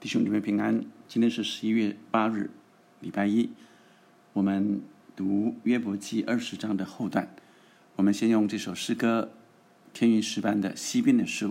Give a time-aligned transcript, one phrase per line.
[0.00, 2.48] 弟兄姊妹平安，今天是十一月八日，
[3.00, 3.50] 礼拜一。
[4.32, 4.80] 我们
[5.14, 7.28] 读约伯记二十章的后段。
[7.96, 9.30] 我们先用这首诗歌
[9.98, 11.48] 《天韵诗般的西边的树》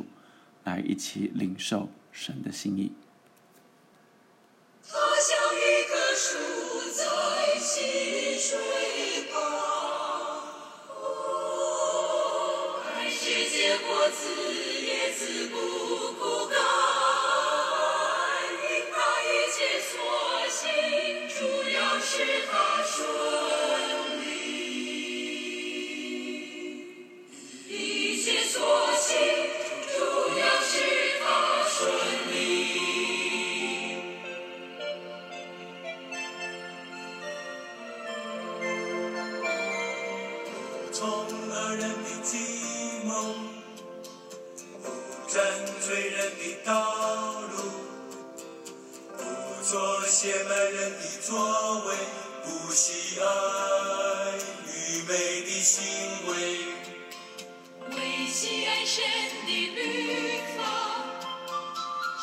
[0.63, 2.91] 来一起领受神的心意。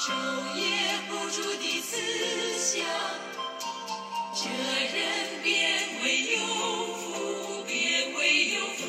[0.07, 0.13] 昼
[0.55, 0.63] 夜
[1.09, 1.91] 不住的思
[2.57, 2.87] 想，
[4.37, 4.47] 这
[4.95, 5.53] 人变
[6.01, 6.39] 为有
[6.95, 8.81] 福，变为有福。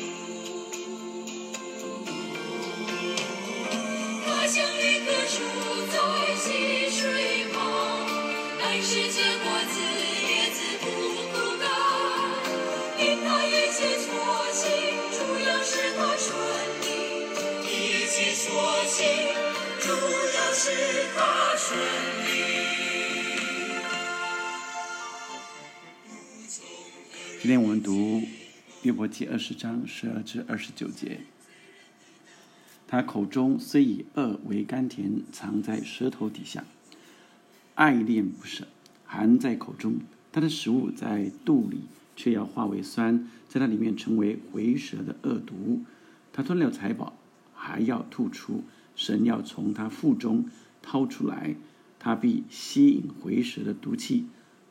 [4.24, 5.42] 他像一棵树
[5.90, 5.96] 在
[6.36, 6.46] 溪
[6.88, 7.02] 水
[7.52, 7.58] 旁，
[8.60, 9.74] 但是结果子，
[10.22, 10.86] 叶子不
[11.32, 11.66] 枯干。
[13.00, 14.06] 因他一切所
[14.52, 14.62] 行，
[15.10, 16.28] 主要是他顺
[16.80, 16.86] 利；
[17.66, 18.46] 一切所
[18.86, 19.37] 行，主要
[20.60, 20.72] 是
[21.14, 22.28] 他顺利。
[27.40, 28.20] 今天我们读
[28.82, 31.20] 约伯记二十章十二至二十九节。
[32.88, 36.64] 他口中虽以恶为甘甜，藏在舌头底下，
[37.76, 38.66] 爱恋不舍，
[39.06, 40.00] 含在口中。
[40.32, 41.82] 他的食物在肚里，
[42.16, 45.84] 却要化为酸，在它里面成为回蛇的恶毒。
[46.32, 47.16] 他吞了财宝，
[47.54, 48.64] 还要吐出。
[48.98, 50.46] 神要从他腹中
[50.82, 51.54] 掏出来，
[52.00, 54.26] 他必吸引回蛇的毒气，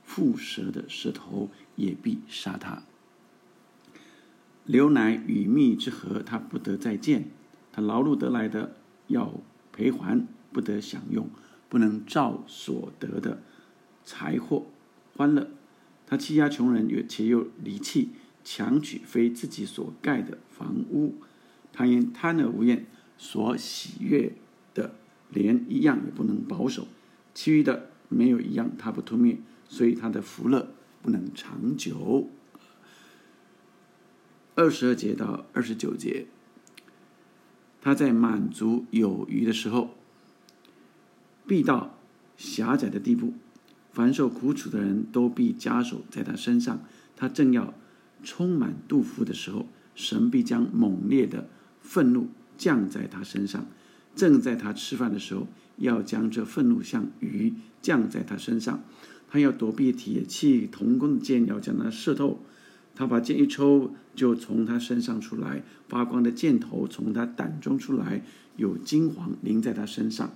[0.05, 2.83] 蝮蛇的舌头也必杀他。
[4.65, 7.21] 牛奶与蜜之合，他不得再见；
[7.71, 8.75] 他劳碌得来的
[9.07, 9.39] 要
[9.71, 11.29] 赔还，不得享用，
[11.69, 13.41] 不能照所得的
[14.03, 14.65] 财货
[15.15, 15.47] 欢乐。
[16.05, 18.09] 他欺压穷人，又且又离弃，
[18.43, 21.15] 强取非自己所盖的房屋。
[21.71, 22.85] 他因贪而无厌，
[23.17, 24.33] 所喜悦
[24.73, 24.93] 的
[25.29, 26.87] 连一样也不能保守，
[27.33, 30.69] 其余的没有一样他不吞灭，所以他的福乐
[31.01, 32.29] 不能长久。
[34.55, 36.27] 二十二节到二十九节，
[37.81, 39.95] 他在满足有余的时候，
[41.45, 41.95] 必到
[42.35, 43.33] 狭窄的地步。
[43.91, 46.81] 凡受苦楚的人都必加手在他身上。
[47.15, 47.73] 他正要
[48.23, 51.49] 充满肚腹的时候，神必将猛烈的
[51.81, 52.27] 愤怒
[52.57, 53.65] 降在他身上。
[54.15, 55.47] 正在他吃饭的时候，
[55.77, 58.83] 要将这愤怒像鱼降在他身上。
[59.29, 62.39] 他要躲避铁器铜弓的箭，要将它射透。
[62.95, 68.23] 他把剑一抽，就从他身上出来，发光的箭头从他胆中出来，
[68.55, 70.31] 有金黄淋在他身上。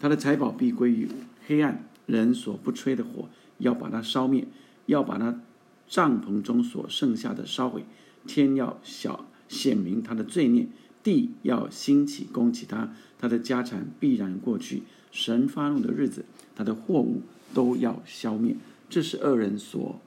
[0.00, 1.06] 他的财宝必归于
[1.46, 3.28] 黑暗，人所不吹的火
[3.58, 4.48] 要把它烧灭，
[4.86, 5.38] 要把他
[5.86, 7.84] 帐篷中所剩下的烧毁。
[8.26, 10.66] 天要晓显明他的罪孽，
[11.02, 14.82] 地要兴起攻击他，他的家产必然过去。
[15.10, 16.24] 神发怒的日子，
[16.54, 18.56] 他的货物都要消灭。
[18.88, 20.00] 这是恶人所。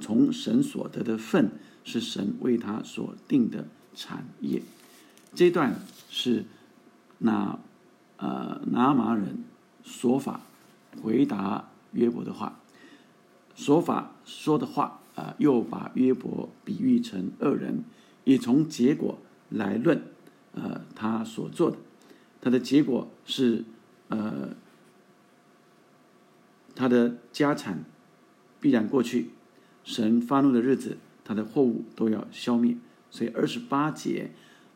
[0.00, 1.50] 从神所得的份
[1.82, 3.66] 是神为他所定的
[3.96, 4.62] 产业。
[5.34, 6.44] 这段是
[7.18, 7.58] 拿
[8.16, 9.42] 呃拿马人
[9.82, 10.40] 说法
[11.02, 12.60] 回答约伯的话，
[13.56, 17.82] 说法说的话啊、又把约伯比喻成恶人，
[18.22, 20.00] 也从结果来论
[20.52, 21.76] 呃他所做的，
[22.40, 23.64] 他的结果是
[24.08, 24.50] 呃
[26.74, 27.84] 他的家产
[28.60, 29.30] 必然过去。
[29.84, 32.76] 神发怒的日子，他的货物都要消灭。
[33.10, 34.32] 所以二十八节，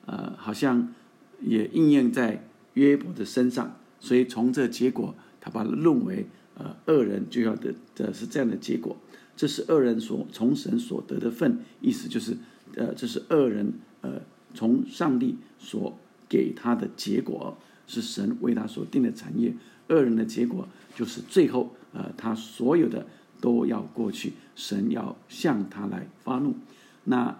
[0.07, 0.95] 呃，好像
[1.41, 3.77] 也应验在约伯的身上。
[4.01, 8.97] 所以从这结果，他把它论为呃恶人就要的的是这样的结果。
[9.37, 12.37] 这是恶人所从神所得的份，意思就是
[12.77, 14.23] 呃这是恶人呃
[14.55, 17.57] 从上帝所给他的结果，
[17.87, 19.55] 是神为他所定的产业。
[19.89, 23.07] 恶人的结果就是最后呃他所有的。
[23.43, 26.55] 都要过去，神要向他来发怒。
[27.03, 27.37] 那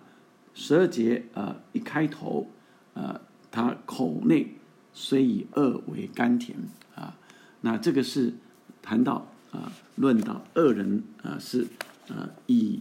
[0.53, 2.51] 十二节呃一开头
[2.95, 3.21] 呃
[3.53, 4.57] 他口内
[4.93, 6.59] 虽以恶为甘甜
[6.97, 7.17] 啊，
[7.61, 8.35] 那这个是
[8.83, 11.69] 谈到啊，论到恶人啊是
[12.09, 12.81] 啊以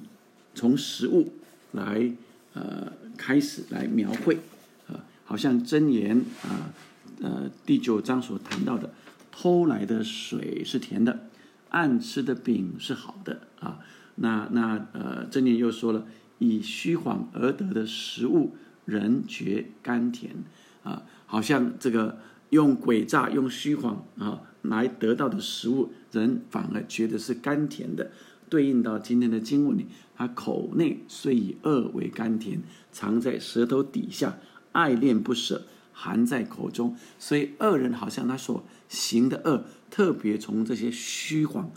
[0.55, 1.31] 从食物
[1.71, 2.11] 来
[2.53, 4.39] 呃开始来描绘
[4.87, 6.73] 啊，好像箴言啊
[7.21, 8.91] 呃第九章所谈到的，
[9.31, 11.27] 偷来的水是甜的，
[11.69, 13.79] 暗吃的饼是好的啊。
[14.15, 16.05] 那那呃箴言又说了，
[16.39, 18.55] 以虚谎而得的食物，
[18.85, 20.35] 人觉甘甜
[20.83, 22.19] 啊，好像这个
[22.49, 28.11] 用诡诈、用虚谎啊来得到的食物，人反而觉得是甘甜的。
[28.51, 32.61] 对应到今天的经文里，他口内虽以恶为甘甜，
[32.91, 34.37] 藏在舌头底下，
[34.73, 35.63] 爱恋不舍，
[35.93, 36.97] 含在口中。
[37.17, 41.71] 所以恶人好像他所行的恶，特别从这些虚谎、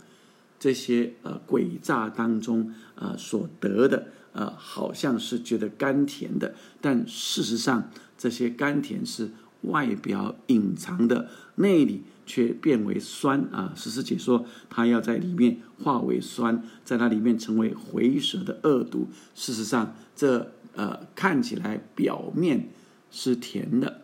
[0.59, 9.31] 这些呃诡诈当中呃所得的呃，好像是觉得甘甜的，但事实上这些甘甜是
[9.67, 12.03] 外表隐藏的，内里。
[12.27, 13.71] 却变为酸啊！
[13.75, 19.07] 十四解说，它要在里面化为酸，在它里面成为回蛇的恶毒。
[19.35, 22.69] 事实上，这呃看起来表面
[23.11, 24.01] 是甜的，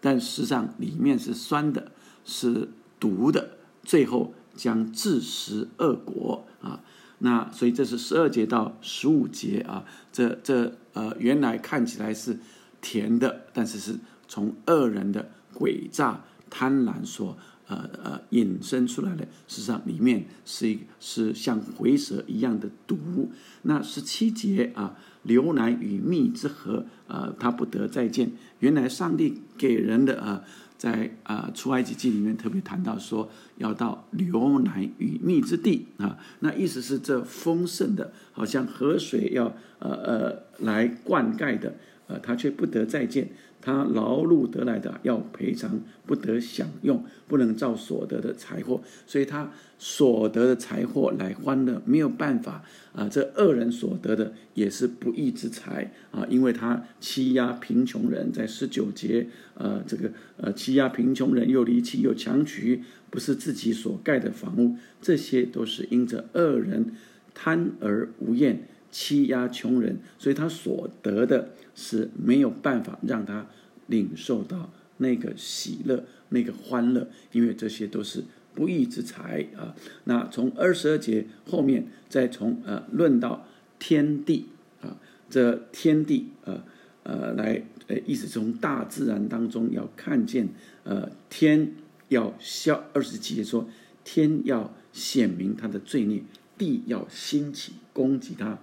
[0.00, 1.92] 但事实上里面是酸的，
[2.24, 6.82] 是毒的，最后将自食恶果啊！
[7.18, 12.40] 那所以这是十二节到十五节啊，这这呃原来看起来是
[12.80, 14.00] 甜的，但是是
[14.32, 16.20] 从恶人的诡诈。
[16.54, 23.30] 贪婪所呃呃引申出来的，实际上里面是一是像回蛇一样的毒。
[23.62, 28.32] 那十七节啊，牛奶与蜜之合，呃，他不得再见。
[28.58, 30.44] 原来上帝给人的啊，
[30.76, 41.76] 在啊出埃及记里面特别谈到说，要到牛奶与蜜之地啊，那意思是这丰盛的，好像河水要呃呃来灌溉的，
[42.08, 43.30] 呃，他却不得再见。
[43.62, 53.08] 他劳碌得来的要赔偿，不得享用，不能照所得的财货，所以他所得的财货来欢乐，没有办法啊。
[53.08, 66.92] 这恶人所得的也是不义之财啊，因为他欺压贫穷人，在十九节，呃，这个呃欺压贫穷人，又离弃又强取，不是自己所盖的房屋，这些都是因着恶人
[67.32, 68.66] 贪而无厌。
[68.92, 73.46] 欺压穷人，所以他所得的是没有办法让他
[73.86, 78.22] 领受到那个喜乐、那个欢乐，因为这些都是
[78.54, 79.74] 不义之财啊。
[80.04, 83.48] 那从二十二节后面再从呃论到
[83.78, 84.46] 天地
[84.82, 84.96] 啊，
[85.28, 86.62] 这天地呃
[87.02, 90.48] 呃来呃意思从大自然当中要看见
[90.84, 91.72] 呃天
[92.08, 93.66] 要消，二十七节说
[94.04, 96.22] 天要显明他的罪孽，
[96.58, 98.58] 地要兴起攻击他。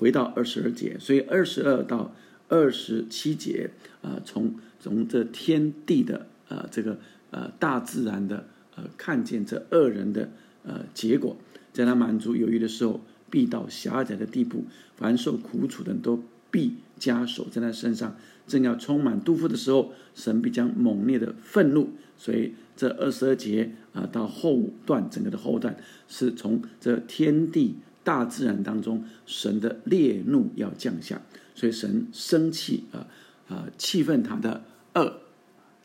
[0.00, 2.14] 回到二十二节，所以二十二到
[2.48, 3.70] 二十七节
[4.00, 6.98] 啊，从从这天地的呃这个
[7.30, 10.30] 呃大自然的呃看见这恶人的
[10.64, 11.36] 呃结果，
[11.74, 14.64] 在他满足有余的时候，必到狭窄的地步；
[14.96, 18.16] 凡受苦楚的都必加手在他身上。
[18.46, 21.90] 正要充满杜甫的时候，神必将猛烈的愤怒。
[22.16, 25.76] 所以这二十二节啊到后段整个的后段，
[26.08, 27.76] 是从这天地。
[28.10, 31.22] 大自然当中，神的烈怒要降下，
[31.54, 33.06] 所以神生气啊
[33.48, 34.64] 啊，气愤他的
[34.96, 35.20] 恶，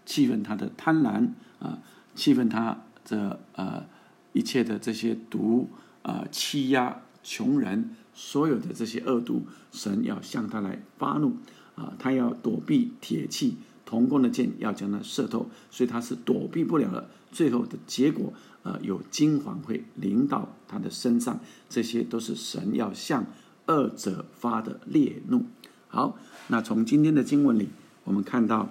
[0.08, 1.30] 气愤他的贪婪
[1.60, 1.84] 啊，
[2.16, 3.86] 气愤他这呃
[4.34, 5.70] 一切的这些毒
[6.02, 11.38] 啊，欺压穷人，所有的这些恶毒，神要向他来发怒
[11.76, 13.58] 啊，他要躲避铁器。
[13.86, 17.08] 铜弓的箭要将它射透，所以他是躲避不了了。
[17.32, 18.34] 最后的结果，
[18.66, 23.26] 呃，有金黄会淋到他的身上，这些都是神要向
[23.68, 25.46] 恶者发的烈怒。
[25.88, 26.18] 好，
[26.48, 27.70] 那从今天的经文里，
[28.04, 28.70] 我们看到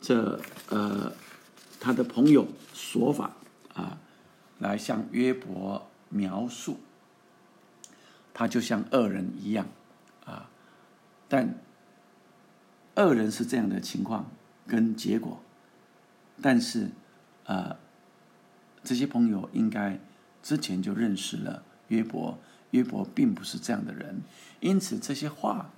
[0.00, 0.38] 这
[0.68, 1.12] 呃
[1.80, 3.32] 他的朋友说法
[3.72, 3.98] 啊，
[4.58, 6.78] 来向约伯描述，
[8.34, 9.66] 他就像恶人一样
[10.26, 10.50] 啊，
[11.26, 11.58] 但。
[12.96, 14.30] 恶人是这样的情况
[14.66, 15.40] 跟结果，
[16.42, 16.90] 但是，
[17.44, 17.76] 呃，
[18.82, 19.98] 这些朋友应该
[20.42, 22.38] 之前就认识了约伯，
[22.70, 24.22] 约伯并不是这样的人，
[24.60, 25.70] 因此这些话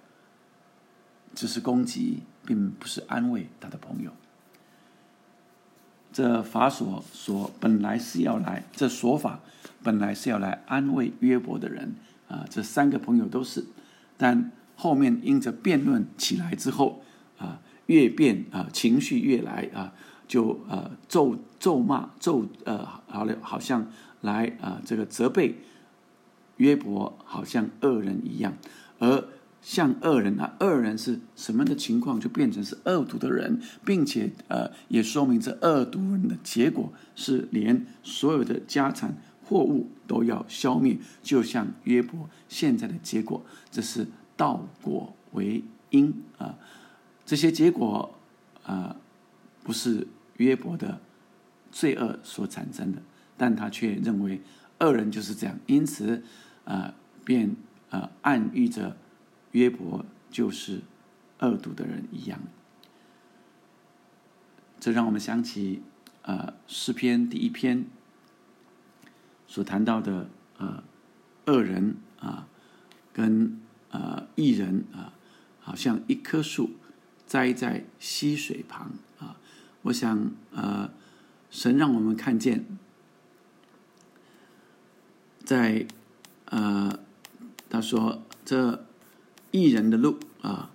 [1.35, 4.12] 只是攻击，并不是安慰他的朋友。
[6.12, 9.40] 这法所说本来是要来，这说法
[9.82, 11.94] 本来是要来安慰约伯的人
[12.28, 13.64] 啊，这三个朋友都是，
[14.16, 17.02] 但后面因着辩论起来之后。
[17.38, 19.92] 啊，越辩啊，情绪越来啊，
[20.33, 23.87] 就呃咒咒骂咒呃，好了，好像
[24.23, 25.57] 来啊，这个责备
[26.57, 28.55] 约伯，好像恶人一样。
[28.99, 29.29] 而
[29.61, 46.57] 像恶人啊，恶人是什么的情况，就变成是恶毒的人，并且呃，也说明这恶毒人的结果是连所有的家产货物都要消灭，就像约伯现在的结果，这是倒果为因啊，
[47.27, 48.15] 这些结果
[48.65, 48.97] 啊，
[49.62, 51.01] 不是约伯的
[51.71, 53.03] 罪恶所产生的，
[53.37, 54.41] 但他却认为
[54.81, 56.23] 恶人就是这样，因此
[56.65, 57.55] 啊，便
[57.91, 58.97] 啊暗喻着。
[59.53, 60.81] 约伯就是
[61.41, 62.41] 恶毒的人一样，
[64.81, 65.83] 这让我们想起
[66.23, 67.85] 呃诗篇第一篇
[69.47, 70.83] 所谈到的呃
[71.45, 72.49] 恶人啊
[73.12, 73.61] 跟
[73.91, 75.12] 呃异人啊，
[75.61, 76.71] 好像一棵树
[77.27, 78.93] 栽在溪水旁。
[79.83, 80.91] 我想呃
[81.51, 82.65] 神让我们看见，
[85.45, 85.87] 在
[86.47, 86.99] 呃
[87.69, 88.85] 他说这。
[89.55, 90.71] 一人的路啊，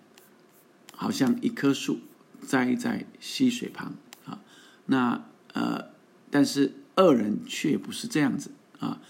[0.93, 1.97] 好像一棵树
[2.45, 4.39] 栽在溪水旁啊。
[4.85, 5.87] 那呃，
[6.29, 9.01] 但是恶人却不是这样子啊。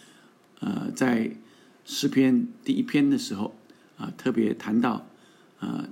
[0.61, 1.35] 呃，在
[1.83, 3.57] 诗篇第一篇的时候
[3.97, 5.05] 啊，特别谈到
[5.59, 5.89] 呃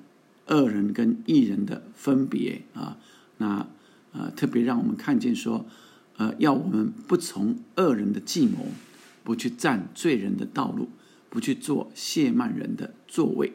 [0.48, 2.98] 恶人跟异人的分别啊。
[3.40, 3.68] 那
[4.18, 5.66] 呃，特别让我们看见说，
[6.16, 8.68] 呃，要我们不从恶人的计谋，
[9.26, 10.88] 不去占罪人的道路，
[11.30, 13.52] 不去做亵慢人的座位。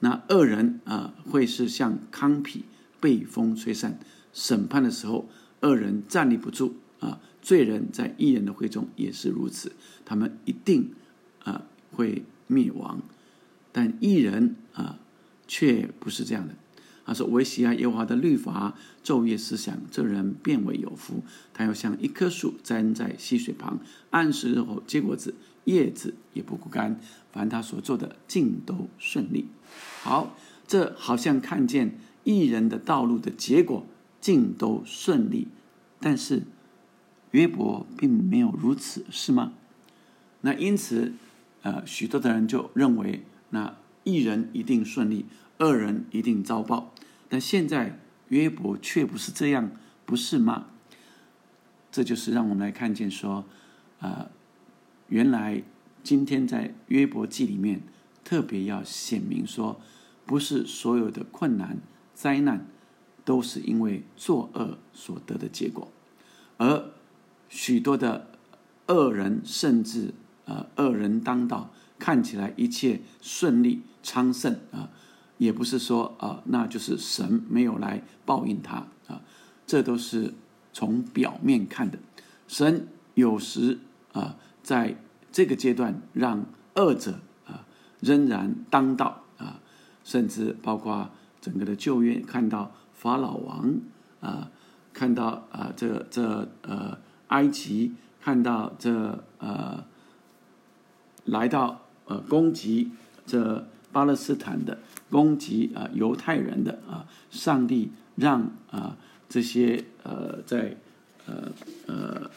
[0.00, 2.64] 那恶人啊，会是像糠皮
[3.00, 3.92] 被风吹散；
[4.34, 5.26] 审判的时候，
[5.62, 7.18] 恶人站立不住啊。
[7.40, 9.72] 罪人在异人的会中也是如此，
[10.04, 10.92] 他们一定
[11.44, 11.62] 啊
[11.92, 13.00] 会灭亡。
[13.72, 14.98] 但异人啊，
[15.46, 16.54] 却不是这样的。
[17.06, 21.22] 他说：“我喜爱耶和华的律法，昼夜思想，这人变为有福。
[21.54, 23.78] 他要像一棵树栽在溪水旁，
[24.10, 27.00] 按时日后结果子，叶子也不枯干。
[27.32, 29.46] 凡他所做的，尽都顺利。”
[30.02, 30.36] 好，
[30.66, 33.86] 这好像看见艺人的道路的结果
[34.20, 35.46] 尽都顺利，
[36.00, 36.42] 但是
[37.30, 39.52] 约伯并没有如此，是吗？
[40.40, 41.12] 那因此，
[41.62, 45.26] 呃，许多的人就认为，那艺人一定顺利，
[45.58, 46.92] 恶人一定遭报。
[47.28, 49.70] 但现在约伯却不是这样，
[50.04, 50.66] 不是吗？
[51.90, 53.44] 这就是让我们来看见说，
[54.00, 54.30] 啊，
[55.08, 55.62] 原来
[56.02, 57.80] 今天在约伯记里面
[58.24, 59.80] 特别要显明说。
[60.28, 61.78] 不是所有的困难、
[62.12, 62.66] 灾难
[63.24, 65.92] 都是因为作恶所得的结果，
[66.56, 66.90] 而
[67.48, 68.32] 许多的
[68.88, 70.12] 恶人，甚至
[70.46, 74.90] 呃恶人当道，看起来一切顺利昌盛啊，
[75.38, 79.20] 也不是说啊，那就是神没有来报应他啊，
[79.66, 80.34] 这都是
[80.72, 81.98] 从表面看的。
[82.48, 83.78] 神有时
[84.12, 84.96] 啊，在
[85.30, 87.66] 这个阶段让恶者啊
[88.00, 89.60] 仍然当道啊。
[90.04, 93.80] 甚至包括整个的旧约，看到法老王
[94.20, 94.48] 啊，
[94.92, 99.84] 看到啊这这呃埃及，看到这呃
[101.24, 102.92] 来到呃攻击
[103.26, 103.66] 这
[103.96, 108.94] 巴勒斯坦的攻击啊犹太人的啊，上帝让啊
[109.26, 110.76] 这些呃在
[111.24, 111.50] 呃
[111.86, 112.30] 呃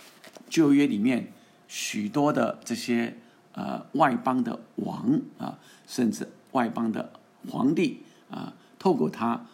[0.50, 1.34] 旧约里面
[1.68, 3.18] 许多的这些
[3.52, 7.12] 呃外邦的王啊，甚至外邦的。
[7.50, 9.46] 皇帝啊，透过他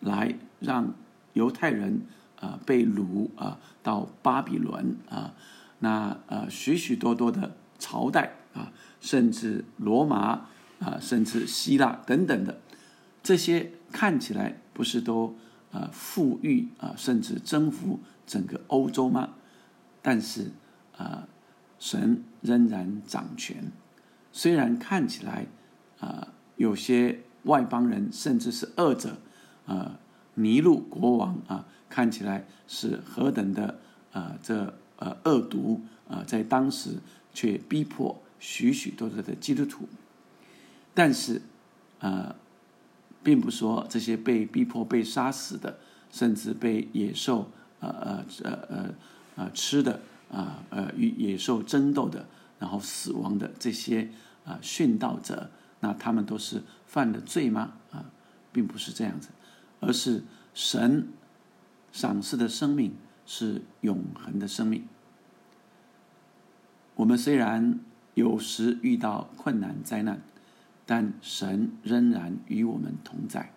[0.00, 0.94] 来让
[1.32, 2.02] 犹太人
[2.40, 5.34] 啊被掳啊到巴比伦啊，
[5.80, 10.46] 那呃许许多多的朝代啊，甚至罗马
[10.82, 12.60] 啊，甚至希腊等等的
[13.22, 15.36] 这些看起来不是都
[15.70, 19.34] 啊富裕啊，甚至征服整个欧洲吗？
[20.02, 20.50] 但是
[20.96, 21.28] 啊，
[21.78, 23.70] 神仍然掌权，
[24.32, 25.46] 虽然看起来
[26.00, 27.20] 啊有些。
[27.44, 29.18] 外邦人甚至是恶者，
[29.66, 29.98] 啊，
[30.34, 33.80] 尼禄国王啊，看起来是何等的
[34.12, 36.90] 啊这呃恶毒啊，在当时
[37.34, 39.88] 却逼迫许许多多的基督徒。
[40.94, 41.40] 但是，
[42.00, 42.34] 呃，
[43.22, 45.78] 并不说这些被逼迫、被杀死的，
[46.10, 48.94] 甚至被野兽呃呃呃呃
[49.36, 52.26] 呃吃的啊呃与野兽争斗的，
[52.58, 54.10] 然后死亡的这些
[54.44, 55.50] 啊殉道者。
[55.80, 57.72] 那他们都是犯了罪吗？
[57.90, 58.04] 啊，
[58.52, 59.30] 并不是这样子，
[59.80, 60.22] 而是
[60.54, 61.08] 神
[61.90, 62.94] 赏赐的生命
[63.26, 64.86] 是永恒的生命。
[66.94, 67.80] 我们虽然
[68.14, 70.20] 有时遇到困难灾难，
[70.92, 73.50] 但神仍然与我们同在，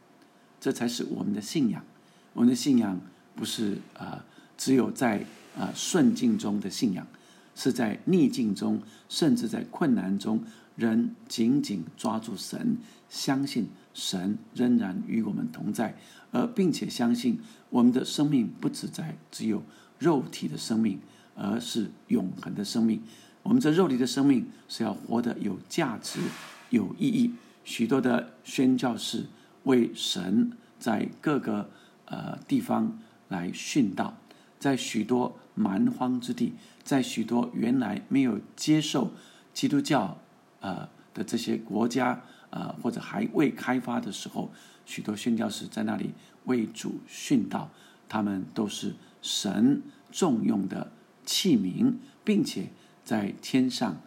[0.61, 1.83] 这才是我们的信仰。
[2.31, 2.97] 我们的信仰
[3.35, 4.23] 不是啊，
[4.55, 5.25] 只有在
[5.57, 7.05] 啊顺境中的信仰，
[7.53, 10.41] 是在逆境中，甚至在困难中。
[10.77, 12.77] 人紧紧抓住神，
[13.09, 15.97] 相信神仍然与我们同在，
[16.31, 17.37] 而并且相信
[17.69, 19.61] 我们的生命不只在只有
[19.99, 21.01] 肉体的生命，
[21.35, 23.01] 而是永恒的生命。
[23.43, 26.21] 我们这肉体的生命是要活得有价值、
[26.69, 27.33] 有意义。
[27.63, 29.25] 许多的宣教士
[29.63, 31.69] 为神在各个
[32.05, 34.17] 呃地方来殉道，
[34.59, 36.53] 在许多蛮荒之地，
[36.83, 39.11] 在许多原来没有接受
[39.53, 40.17] 基督教
[40.59, 44.51] 呃的这些国家呃或者还未开发的时候，
[44.85, 46.11] 许多宣教士在那里
[46.43, 47.71] 为主殉道，
[48.07, 48.93] 他们都是
[49.23, 49.81] 神
[50.11, 50.91] 重用的
[51.25, 52.67] 器皿，并且
[53.03, 53.97] 在天上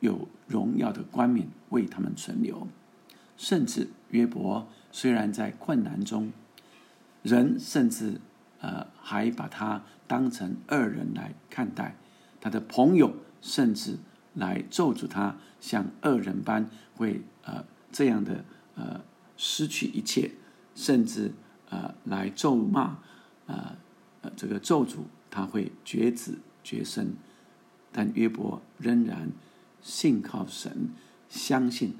[0.00, 2.68] 有荣耀的冠冕为他们存留。
[3.36, 6.32] 甚至约伯虽然在困难中，
[7.22, 8.20] 人甚至
[8.60, 11.96] 呃还把他当成恶人来看待，
[12.40, 13.98] 他的朋友甚至
[14.32, 19.02] 来咒诅他，像恶人般会呃这样的呃
[19.36, 20.30] 失去一切，
[20.74, 21.32] 甚至
[21.68, 22.98] 呃来咒骂
[23.46, 23.76] 呃
[24.22, 25.00] 呃这个咒诅
[25.30, 27.12] 他会绝子绝孙，
[27.92, 29.30] 但约伯仍然
[29.86, 30.90] 信靠神，
[31.28, 31.94] 相信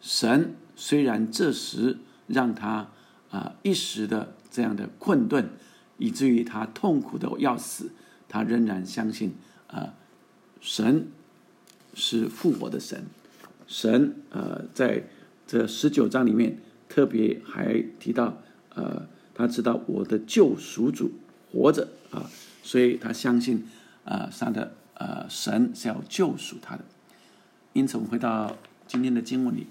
[0.00, 0.56] 神。
[0.74, 2.90] 虽然这时让他
[3.30, 5.50] 啊一时的这样的困顿，
[5.98, 7.92] 以至于他痛苦的要死，
[8.28, 9.34] 他仍然相信
[9.68, 9.94] 啊
[10.60, 11.06] 神
[11.94, 13.04] 是复活的神。
[13.68, 15.04] 神呃在
[15.46, 16.58] 这十九章里面
[16.88, 18.38] 特别还提到
[18.74, 21.12] 呃他知道我的救赎主
[21.52, 22.28] 活着啊，
[22.64, 23.68] 所以他相信
[24.04, 26.84] 啊上的呃神是要救赎他的。
[27.72, 29.66] 因此，我们回到今天的经文里。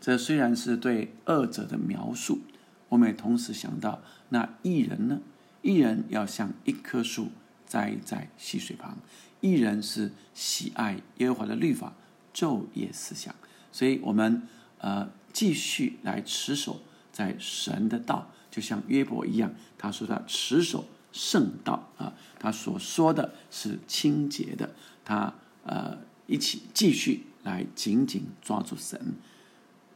[0.00, 2.40] 这虽然是对二者的描述，
[2.88, 5.20] 我们也同时想到，那一人呢？
[5.62, 7.32] 一人要像一棵树
[7.66, 8.96] 栽在溪水旁，
[9.40, 11.94] 一人是喜爱耶和华的律法，
[12.32, 13.34] 昼夜思想。
[13.72, 14.42] 所以，我们
[14.78, 24.74] 呃继续来持守在神的道，就像约伯一样，他说他持守圣道啊，他所说的是清洁的，
[25.04, 29.14] 他呃一起继续来紧紧抓住神。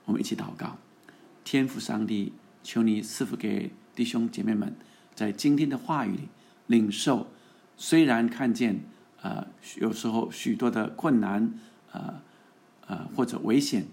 [0.04, 0.76] 我们一起祷告，
[1.44, 4.74] 天父上帝，求你赐福给弟兄姐妹们，
[5.14, 6.28] 在今天的话语里
[6.66, 7.28] 领受。
[7.76, 8.80] 虽然看见
[9.22, 9.46] 呃
[9.80, 11.52] 有时候许多的困难，
[11.92, 12.20] 呃
[12.86, 13.86] 呃或者危险，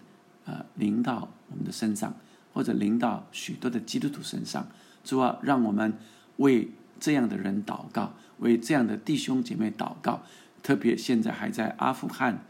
[0.45, 2.15] 呃临到我们的身上，
[2.53, 4.67] 或者临到许多的基督徒身上，
[5.03, 5.97] 主啊，让我们
[6.37, 6.69] 为
[6.99, 10.23] 这样的人祷告，为这样的弟兄姐妹祷告。
[10.61, 12.45] 特别现在还在阿富汗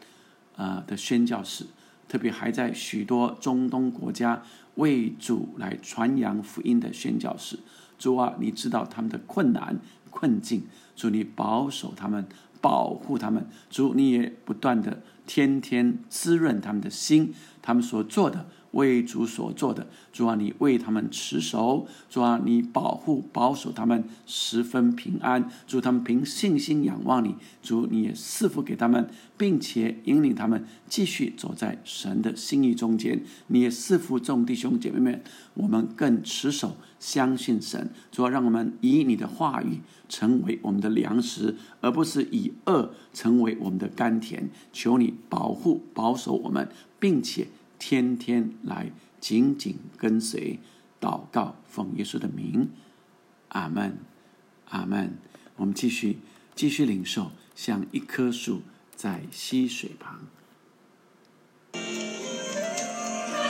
[0.56, 1.65] 啊的宣教士。
[2.10, 4.41] 特别还在许多中东国家
[4.76, 7.60] 为主来传扬福音的宣教士，
[8.00, 9.78] 主啊，你知道他们的困难
[10.10, 10.63] 困境，
[10.96, 12.26] 主你保守他们，
[12.62, 18.48] 保护他们，主你也不断的天天滋润他们的心，他们所做的。
[18.78, 25.50] 为主所做的，主啊，你为他们持守；主啊，你保护保守他们十分平安。
[25.66, 33.24] 主他们凭信心仰望你，主你也赐福给他们，并且引领他们继续走在神的心意中间。
[33.48, 35.24] 你也赐福众弟兄姐妹们，
[35.56, 37.90] 我们更持守相信神。
[38.12, 44.52] 主啊，让我们以你的话语成为我们的粮食，而不是以恶成为我们的甘甜。
[44.72, 47.48] 求你保护保守我们，并且。
[47.80, 50.60] 天天来紧紧跟随，
[51.00, 52.70] 祷告奉耶稣的名，
[53.50, 53.98] 阿门，
[54.70, 55.18] 阿门。
[55.56, 56.20] 我们继续
[56.56, 58.62] 继续领受，像一棵树
[58.96, 60.28] 在溪水旁。
[61.74, 61.80] 它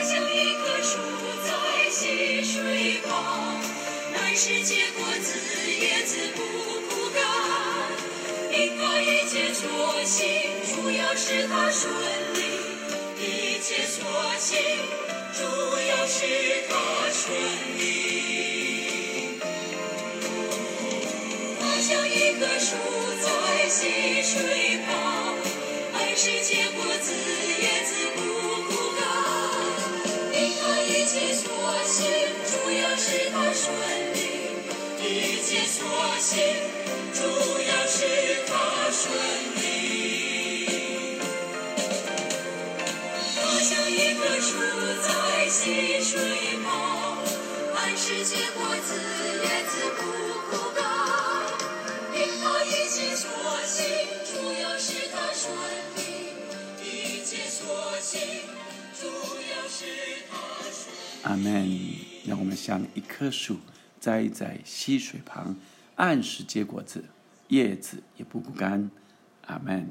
[0.04, 0.98] 像一棵树
[1.44, 3.60] 在溪水旁，
[4.14, 5.38] 满是结果子，
[5.82, 6.42] 叶子不
[6.88, 7.20] 枯干。
[8.54, 9.66] 因它一切作
[10.04, 10.26] 行，
[10.66, 11.92] 主要是它顺
[13.68, 14.00] 一切所
[14.40, 14.58] 行，
[15.34, 15.44] 主
[15.90, 16.24] 要是
[16.70, 16.72] 他
[17.12, 17.36] 顺
[17.78, 17.82] 利。
[21.60, 22.78] 他像一棵树
[23.22, 25.36] 在溪水旁，
[25.96, 27.12] 按时结果子，
[27.62, 28.20] 叶子不
[28.72, 29.04] 枯干。
[30.32, 30.34] 一
[31.04, 31.52] 切所
[31.84, 32.08] 行，
[32.46, 33.68] 主要是他顺
[34.14, 34.16] 利。
[35.04, 35.06] 一
[35.44, 35.84] 切所
[36.22, 36.40] 行，
[37.14, 37.20] 主
[37.68, 37.98] 要是
[38.48, 39.04] 他顺
[39.62, 39.77] 利。
[45.02, 47.18] 在溪水旁，
[47.76, 48.94] 按时结果子，
[49.44, 50.02] 叶子不
[50.50, 50.80] 枯干。
[52.14, 53.30] 因它一切所
[53.66, 53.76] 行，
[54.26, 55.46] 主要是它顺
[55.96, 56.00] 利。
[56.84, 57.66] 一切所
[58.00, 58.20] 行，
[59.00, 59.08] 主
[59.52, 59.86] 要是
[60.30, 60.34] 它
[60.72, 61.24] 顺利。
[61.24, 61.46] 阿门。
[62.26, 63.58] 让我们像一棵树
[64.02, 65.56] 栽在溪水旁，
[65.96, 67.06] 按时结果子，
[67.48, 68.92] 叶子也不枯干。
[69.46, 69.90] 阿门。